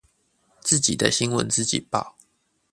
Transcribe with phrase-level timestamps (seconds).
[0.61, 2.13] 自己的新聞自己報